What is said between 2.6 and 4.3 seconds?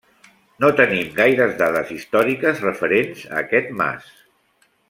referents a aquest mas.